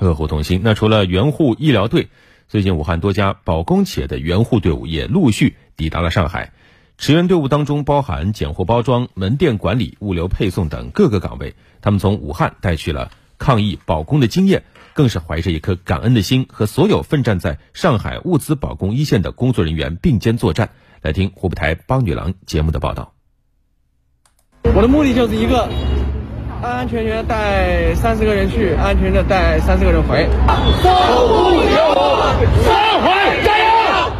[0.00, 0.60] 恶虎同心。
[0.62, 2.08] 那除了援护医疗队，
[2.48, 6.52] 最近武汉多家保供企业的援护队伍也陆续抵达了上海。
[6.96, 14.64] 驰援队伍当中包含拣货包装、门店管理、物流配送等各个岗位，他们从武汉带去了抗疫保供的经验，
[14.94, 20.70] 更是怀着一颗感恩的心，和所有奋战在上海物资保供一线的工作人员并肩作战。
[21.00, 23.12] 来听湖北台帮女郎节目的报道。
[24.64, 25.87] 我的目的就是一个。
[26.60, 30.28] 安安全全带三十个人去，安全的带三十个人回。
[30.82, 30.90] 守
[31.28, 34.12] 护有我，上海加油！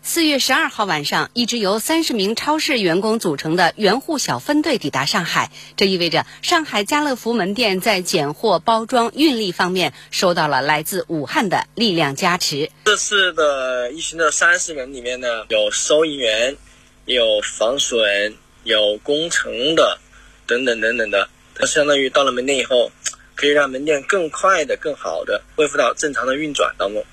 [0.00, 12.70] 四月十二号晚上，一支由三十名超市员工组成的援护小分队抵达上海，这意味着上海家乐福门店在拣货、包装、运力方面收到了来自武汉的力量加持。
[12.86, 16.56] 这次的一群的三十人里面呢，有收银员，
[17.04, 18.32] 有防损，
[18.64, 19.98] 有工程的，
[20.46, 21.28] 等等等等的。
[21.54, 22.90] 它相当于到了门店以后，
[23.34, 27.04] 可以让门店更快的、更好的恢复到正常的运转当中。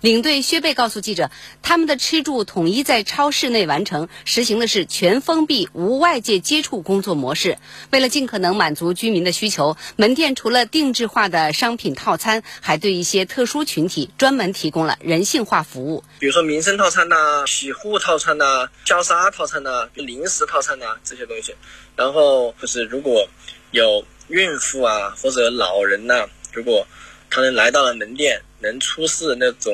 [0.00, 1.30] 领队薛贝告诉记者，
[1.62, 7.58] 他们的吃住统一在超市内完成，实行的是全封闭、无外界接触工作模式。
[7.90, 21.54] 为了尽可能满足居民的需求，门店除了定制化的商品套餐，还对一些特殊群体专门提供了人性化服务，比如说民生套餐呐、洗护套餐呐、消杀套餐呐、零食套餐呐这些东西。
[21.96, 23.28] 然后就是如果
[23.72, 26.86] 有孕妇啊或者老人呐，如果
[27.30, 29.72] 他能来到了门店，能出示那种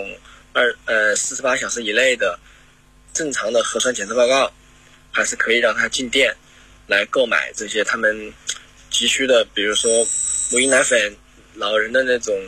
[0.52, 2.38] 二呃四十八小时以内的
[3.12, 4.52] 正常的核酸检测报告，
[5.10, 6.32] 还是可以让他进店
[6.86, 8.32] 来购买这些他们
[8.90, 10.06] 急需的，比如说
[10.52, 11.16] 母婴奶粉、
[11.54, 12.38] 老人的那种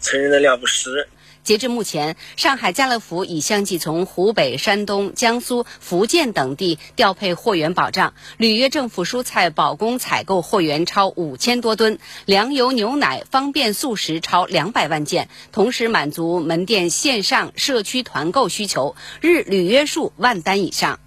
[0.00, 1.06] 成人的尿不湿。
[1.44, 21.00] 截至目前，上海家乐福已相继从湖北、山东、江苏、福建等地调配货源保障，履约政府蔬菜保供采购货源超五千多吨，粮油、牛奶、方便速食超两百万件，同时满足门店线上、社区团购需求，日履约数万单以上。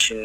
[0.00, 0.16] 请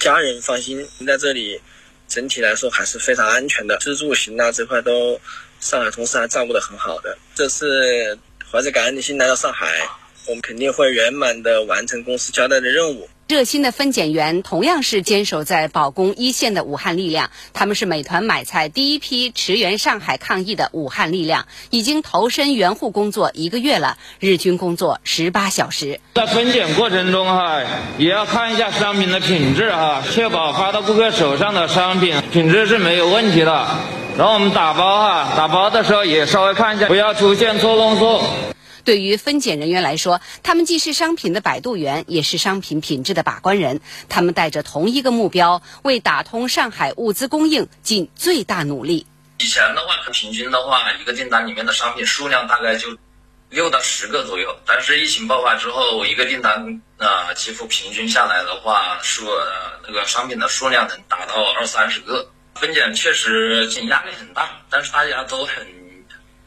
[0.00, 1.60] 家人放心，在这里
[2.08, 5.20] 整体来说还是非常安全的，吃住行啊这块都
[5.60, 8.18] 上海同事还照顾得很好的，这是。
[8.50, 9.66] 怀着感恩的心来到上海，
[10.28, 13.08] 我们肯定会圆满的完成公司交代的任务。
[13.26, 26.00] 热心的分拣员同样是坚守在保供一线的武汉力量，他们是美团买菜第一批驰援上海抗疫的武汉力量，已经投身援护工作一个月了，日均工作十八小时。
[26.14, 27.62] 在分拣过程中哈，
[27.96, 33.66] 也要看一下商品的品质哈，确保发到顾客手上的商品品质是没有问题的。
[34.16, 38.24] 然后我们打包哈，打包的时候也稍微看一下，不要出现错弄错。
[38.84, 43.80] 对于分拣人员来说，他们既是商品的摆渡员，也是商品品质的把关人。
[44.08, 49.04] 他们带着同一个目标，为打通上海物资供应尽最大努力。
[49.38, 52.96] 以前的话，平均的话，一个订单里面的商品数量大概就
[53.50, 54.54] 六到十个左右。
[54.64, 59.26] 但是疫情爆发之后，一个订单啊，几乎平均下来的话，数
[59.88, 62.28] 那个商品的数量能达到二三十个。
[62.54, 65.66] 分拣确实压力很大，但是大家都很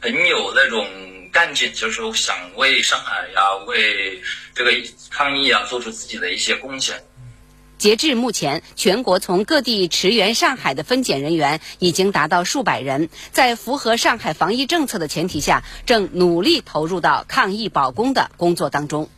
[0.00, 0.86] 很有那种
[1.32, 4.22] 干劲，就是想为上海呀、为
[4.54, 4.72] 这个
[5.10, 7.04] 抗疫啊做出自己的一些贡献。
[7.76, 19.08] 截至目前，全国从各地驰援上海的分拣人员已经达到数百人，在符合上海防疫政策的前提下，正努力投入到抗疫保供的工作当中。